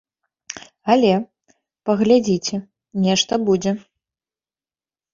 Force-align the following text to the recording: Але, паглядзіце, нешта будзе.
Але, 0.93 1.11
паглядзіце, 1.89 2.57
нешта 3.07 3.33
будзе. 3.47 3.71